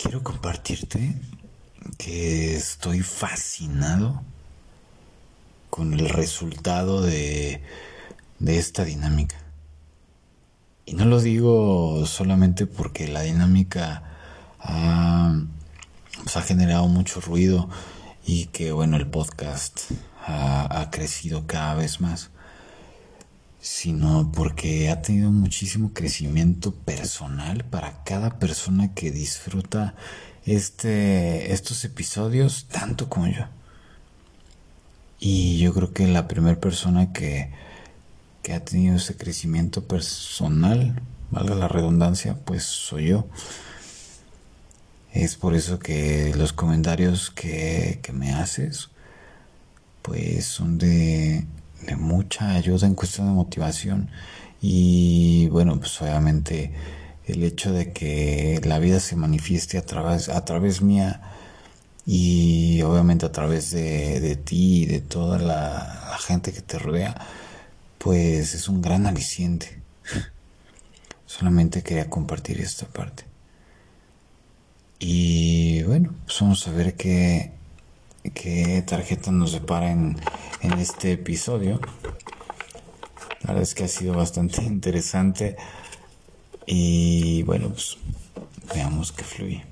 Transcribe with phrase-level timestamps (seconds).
[0.00, 1.14] quiero compartirte
[1.98, 4.22] que estoy fascinado
[5.68, 7.62] con el resultado de,
[8.38, 9.36] de esta dinámica.
[10.86, 14.02] Y no lo digo solamente porque la dinámica
[14.58, 15.38] ha,
[16.22, 17.68] pues, ha generado mucho ruido
[18.24, 19.80] y que bueno, el podcast
[20.26, 22.30] ha, ha crecido cada vez más,
[23.60, 29.94] sino porque ha tenido muchísimo crecimiento personal para cada persona que disfruta
[30.46, 33.44] este, estos episodios tanto como yo.
[35.18, 37.50] Y yo creo que la primera persona que,
[38.42, 43.28] que ha tenido ese crecimiento personal, valga la redundancia, pues soy yo.
[45.12, 48.88] Es por eso que los comentarios que, que me haces,
[50.02, 51.44] pues son de,
[51.86, 54.10] de mucha ayuda en cuestión de motivación.
[54.60, 56.72] Y bueno, pues obviamente
[57.26, 61.20] el hecho de que la vida se manifieste a través, a través mía
[62.06, 66.78] y obviamente a través de, de ti y de toda la, la gente que te
[66.78, 67.16] rodea,
[67.98, 69.80] pues es un gran aliciente.
[71.26, 73.24] Solamente quería compartir esta parte.
[74.98, 77.52] Y bueno, pues vamos a ver qué,
[78.28, 80.16] qué tarjeta nos depara en,
[80.78, 81.80] este episodio.
[83.42, 85.56] La verdad es que ha sido bastante interesante.
[86.66, 87.96] Y bueno, pues
[88.74, 89.64] veamos qué fluye.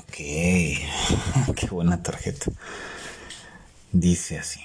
[0.00, 0.14] Ok,
[1.56, 2.52] qué buena tarjeta.
[3.92, 4.60] Dice así.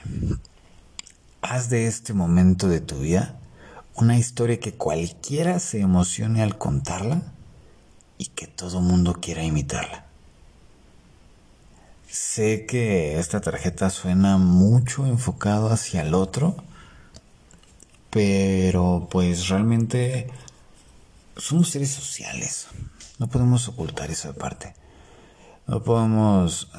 [1.41, 3.39] Haz de este momento de tu vida
[3.95, 7.21] una historia que cualquiera se emocione al contarla
[8.17, 10.05] y que todo mundo quiera imitarla.
[12.07, 16.55] Sé que esta tarjeta suena mucho enfocado hacia el otro,
[18.11, 20.29] pero pues realmente
[21.37, 22.67] somos seres sociales.
[23.17, 24.75] No podemos ocultar esa parte.
[25.65, 26.69] No podemos,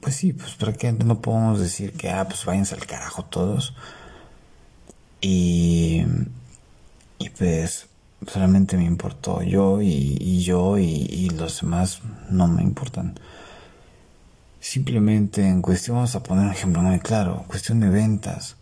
[0.00, 3.74] pues sí, pues prácticamente no podemos decir que, ah, pues váyanse al carajo todos.
[5.20, 6.04] Y,
[7.18, 7.88] y pues
[8.30, 13.18] solamente me importó yo y, yo y, y, los demás no me importan.
[14.60, 18.56] Simplemente en cuestión, vamos a poner un ejemplo muy claro, cuestión de ventas.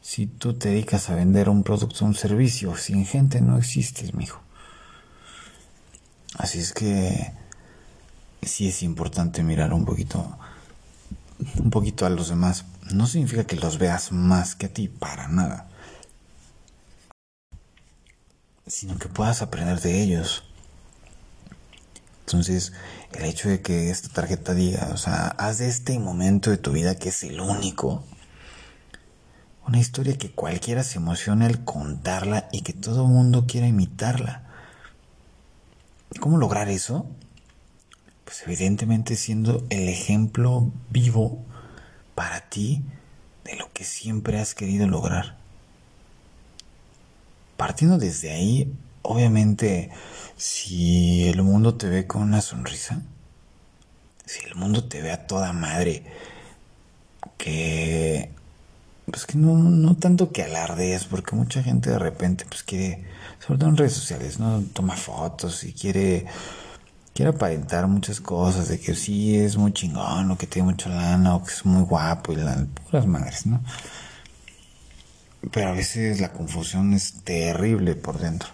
[0.00, 4.14] Si tú te dedicas a vender un producto o un servicio, sin gente no existes,
[4.14, 4.40] mijo.
[6.38, 7.32] Así es que
[8.42, 10.36] sí es importante mirar un poquito,
[11.56, 12.64] un poquito a los demás.
[12.92, 15.68] No significa que los veas más que a ti, para nada
[18.72, 20.44] sino que puedas aprender de ellos.
[22.20, 22.72] Entonces,
[23.12, 26.72] el hecho de que esta tarjeta diga, o sea, haz de este momento de tu
[26.72, 28.02] vida que es el único,
[29.66, 34.44] una historia que cualquiera se emocione al contarla y que todo mundo quiera imitarla.
[36.18, 37.06] ¿Cómo lograr eso?
[38.24, 41.44] Pues evidentemente siendo el ejemplo vivo
[42.14, 42.82] para ti
[43.44, 45.41] de lo que siempre has querido lograr
[47.62, 49.92] partiendo desde ahí, obviamente,
[50.36, 53.02] si el mundo te ve con una sonrisa,
[54.26, 56.02] si el mundo te ve a toda madre,
[57.38, 58.32] que
[59.06, 63.04] pues que no, no tanto que alardees, porque mucha gente de repente pues quiere,
[63.38, 64.60] sobre todo en redes sociales, ¿no?
[64.72, 66.26] Toma fotos y quiere,
[67.14, 71.36] quiere aparentar muchas cosas, de que sí es muy chingón, o que tiene mucha lana,
[71.36, 72.58] o que es muy guapo, y las
[72.90, 73.60] puras madres, ¿no?
[75.50, 78.50] Pero a veces la confusión es terrible por dentro.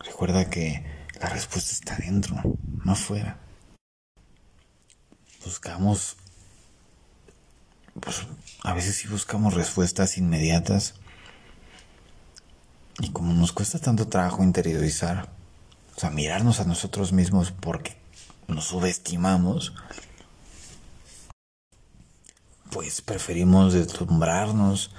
[0.00, 0.84] Recuerda que
[1.20, 2.36] la respuesta está dentro,
[2.84, 3.38] no afuera.
[5.44, 6.16] Buscamos,
[8.00, 8.26] pues
[8.62, 10.94] a veces sí buscamos respuestas inmediatas.
[13.00, 15.28] Y como nos cuesta tanto trabajo interiorizar,
[15.96, 17.96] o sea, mirarnos a nosotros mismos porque
[18.48, 19.74] nos subestimamos,
[22.78, 24.92] pues preferimos deslumbrarnos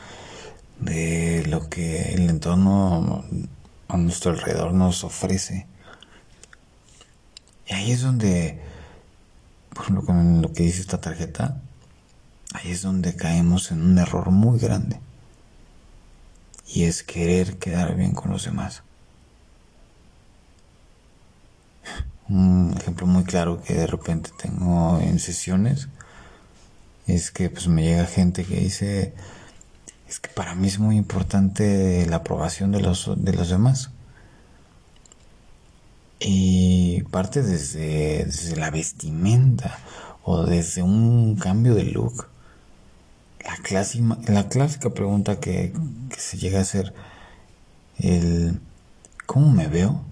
[0.82, 3.24] de lo que el entorno
[3.88, 5.66] a nuestro alrededor nos ofrece.
[7.68, 8.60] Y ahí es donde,
[9.70, 11.62] por ejemplo, con lo que dice esta tarjeta,
[12.54, 15.00] ahí es donde caemos en un error muy grande.
[16.68, 18.84] Y es querer quedar bien con los demás.
[22.28, 25.88] Un ejemplo muy claro que de repente tengo en sesiones
[27.12, 29.14] es que pues me llega gente que dice,
[30.08, 33.92] es que para mí es muy importante la aprobación de los, de los demás.
[36.20, 39.80] Y parte desde, desde la vestimenta
[40.24, 42.28] o desde un cambio de look.
[43.46, 45.74] La clásica, la clásica pregunta que,
[46.10, 46.94] que se llega a hacer
[47.98, 48.60] el
[49.26, 50.04] cómo me veo.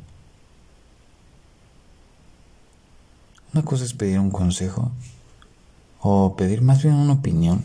[3.53, 4.91] Una cosa es pedir un consejo
[6.09, 7.63] o pedir más bien una opinión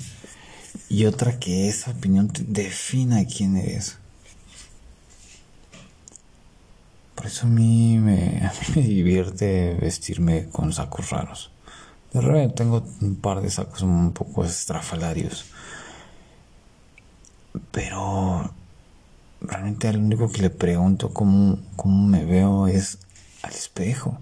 [0.88, 3.98] y otra que esa opinión te defina quién eres.
[7.14, 11.50] Por eso a mí me, divierte vestirme con sacos raros.
[12.12, 15.46] De repente tengo un par de sacos un poco estrafalarios.
[17.70, 18.52] Pero
[19.40, 22.98] realmente lo único que le pregunto cómo, cómo me veo es
[23.42, 24.18] al espejo.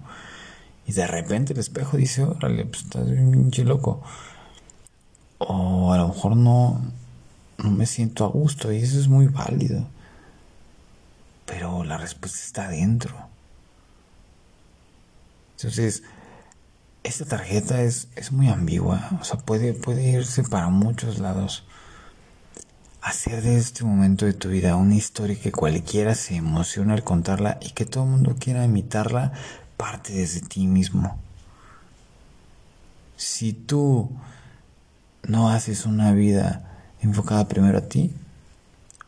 [0.85, 4.01] Y de repente el espejo dice, órale, pues estás bien pinche loco.
[5.37, 6.81] O a lo mejor no,
[7.57, 9.87] no me siento a gusto y eso es muy válido.
[11.45, 13.15] Pero la respuesta está adentro.
[15.57, 16.03] Entonces,
[17.03, 19.09] esta tarjeta es, es muy ambigua.
[19.19, 21.63] O sea, puede, puede irse para muchos lados.
[23.01, 27.57] Hacer de este momento de tu vida una historia que cualquiera se emociona al contarla
[27.61, 29.33] y que todo el mundo quiera imitarla
[29.81, 31.19] parte desde ti mismo.
[33.17, 34.11] Si tú
[35.23, 38.13] no haces una vida enfocada primero a ti,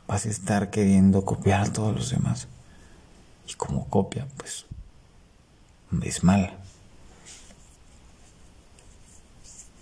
[0.08, 2.48] vas a estar queriendo copiar a todos los demás.
[3.48, 4.66] Y como copia, pues
[6.02, 6.58] es mala.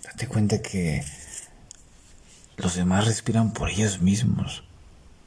[0.04, 1.02] Date cuenta que
[2.58, 4.62] los demás respiran por ellos mismos,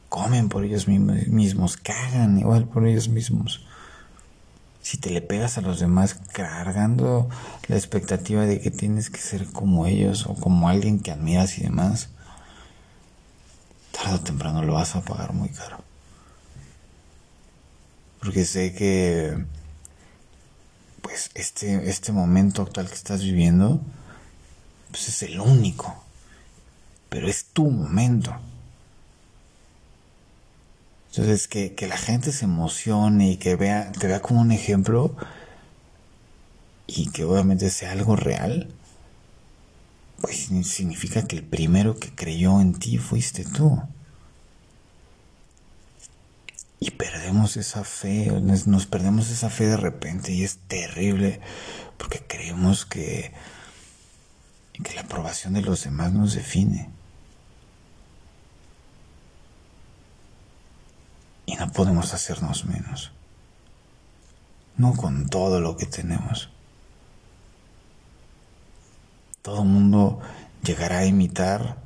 [0.10, 3.66] comen por ellos mismos, cagan igual por ellos mismos
[4.86, 7.28] si te le pegas a los demás cargando
[7.68, 11.64] la expectativa de que tienes que ser como ellos o como alguien que admiras y
[11.64, 12.10] demás,
[13.92, 15.80] tarde o temprano lo vas a pagar muy caro.
[18.20, 19.44] Porque sé que
[21.02, 23.82] pues este, este momento actual que estás viviendo
[24.92, 25.96] pues es el único,
[27.10, 28.36] pero es tu momento.
[31.18, 35.16] Entonces, que, que la gente se emocione y que vea, te vea como un ejemplo
[36.88, 38.68] y que obviamente sea algo real,
[40.20, 43.82] pues significa que el primero que creyó en ti fuiste tú.
[46.82, 48.30] Y perdemos esa fe,
[48.66, 51.40] nos perdemos esa fe de repente y es terrible
[51.98, 53.32] porque creemos que,
[54.84, 56.90] que la aprobación de los demás nos define.
[61.46, 63.12] Y no podemos hacernos menos.
[64.78, 66.50] No con todo lo que tenemos.
[69.42, 70.20] Todo el mundo
[70.64, 71.78] llegará a imitar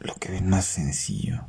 [0.00, 1.40] lo que ven más sencillo.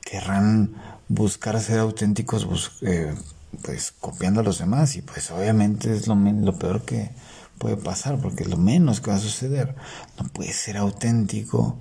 [0.00, 0.74] Querrán
[1.08, 3.14] buscar ser auténticos eh,
[3.62, 7.10] pues copiando a los demás y pues obviamente es lo peor que,
[7.58, 9.74] puede pasar, porque es lo menos que va a suceder.
[10.18, 11.78] No puede ser auténtico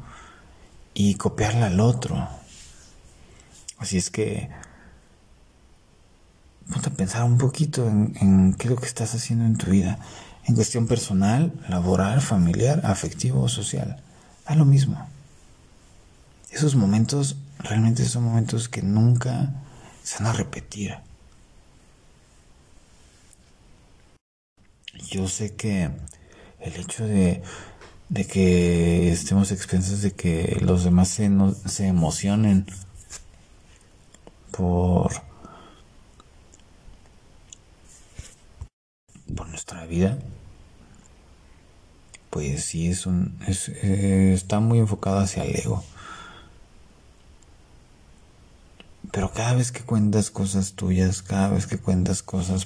[0.93, 2.27] y copiarle al otro.
[3.77, 4.49] Así es que
[6.71, 9.71] ponte a pensar un poquito en, en, qué es lo que estás haciendo en tu
[9.71, 9.99] vida,
[10.45, 14.01] en cuestión personal, laboral, familiar, afectivo o social.
[14.47, 15.07] Da lo mismo.
[16.51, 19.53] Esos momentos realmente son momentos que nunca
[20.03, 20.97] se van a repetir.
[25.09, 25.89] Yo sé que
[26.59, 27.41] el hecho de,
[28.29, 31.29] que estemos expensas de que los demás se,
[31.65, 32.65] se emocionen
[34.51, 35.11] por,
[39.35, 40.19] por nuestra vida,
[42.29, 45.83] pues sí es un eh, está muy enfocado hacia el ego.
[49.11, 52.65] Pero cada vez que cuentas cosas tuyas, cada vez que cuentas cosas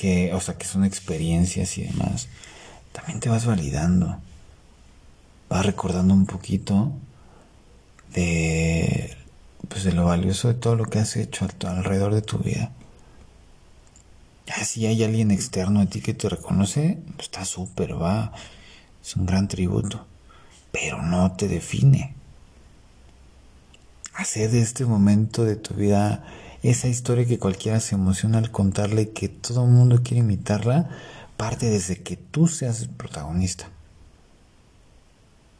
[0.00, 2.28] que, o sea, que son experiencias y demás,
[2.92, 4.18] también te vas validando.
[5.50, 6.90] Vas recordando un poquito
[8.14, 9.14] de,
[9.68, 12.72] pues de lo valioso de todo lo que has hecho alrededor de tu vida.
[14.64, 18.32] Si hay alguien externo a ti que te reconoce, pues está súper, va.
[19.04, 20.06] Es un gran tributo.
[20.72, 22.14] Pero no te define.
[24.14, 26.24] Hacer de este momento de tu vida
[26.62, 30.90] esa historia que cualquiera se emociona al contarle que todo el mundo quiere imitarla,
[31.36, 33.68] parte desde que tú seas el protagonista.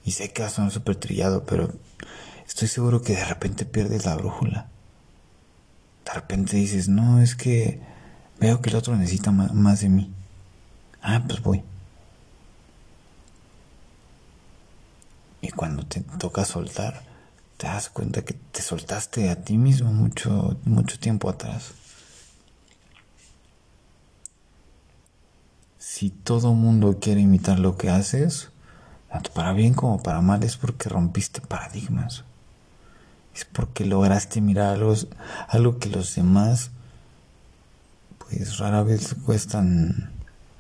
[0.05, 1.73] Y sé que va a sonar súper trillado, pero
[2.47, 4.69] estoy seguro que de repente pierdes la brújula.
[6.05, 7.81] De repente dices, no, es que
[8.39, 10.13] veo que el otro necesita más de mí.
[11.03, 11.63] Ah, pues voy.
[15.43, 17.10] Y cuando te toca soltar,
[17.61, 21.73] te das cuenta que te soltaste a ti mismo mucho, mucho tiempo atrás.
[25.77, 28.49] Si todo mundo quiere imitar lo que haces,
[29.11, 32.25] tanto para bien como para mal, es porque rompiste paradigmas.
[33.35, 34.95] Es porque lograste mirar algo,
[35.47, 36.71] algo que los demás,
[38.21, 40.11] pues rara vez cuestan,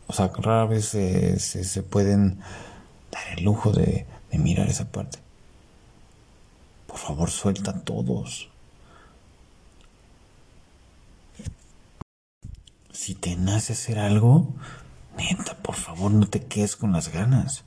[0.07, 2.40] o sea, rara vez se, se, pueden
[3.11, 5.30] dar el lujo de, de mirar esa parte.
[7.00, 8.50] Favor, suelta a todos.
[12.92, 14.52] Si te nace hacer algo,
[15.16, 17.64] neta, por favor, no te quedes con las ganas.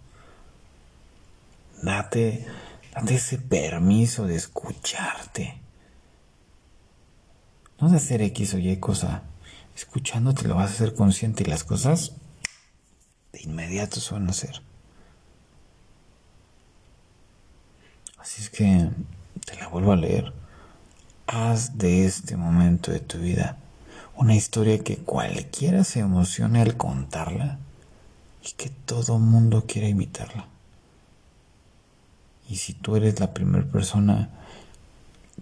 [1.82, 2.46] Date,
[2.94, 5.60] date ese permiso de escucharte.
[7.80, 9.24] No de hacer X o Y cosa.
[9.76, 12.14] Escuchándote lo vas a hacer consciente y las cosas
[13.32, 14.62] de inmediato se van a hacer.
[18.20, 18.90] Así es que
[19.60, 20.34] la vuelvo a leer.
[21.28, 23.58] Haz de este momento de tu vida
[24.16, 27.60] una historia que cualquiera se emocione al contarla
[28.44, 30.48] y que todo mundo quiera imitarla.
[32.50, 34.30] Y si tú eres la primera persona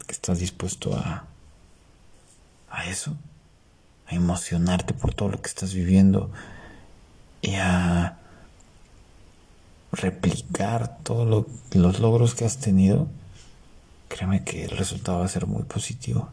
[0.05, 1.25] que estás dispuesto a,
[2.69, 3.17] a eso,
[4.07, 6.31] a emocionarte por todo lo que estás viviendo
[7.41, 8.17] y a
[9.91, 13.09] replicar todos los logros que has tenido,
[14.21, 16.29] créeme que el resultado va a ser muy positivo.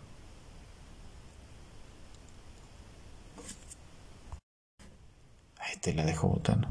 [5.58, 6.68] Ahí te la dejo botando.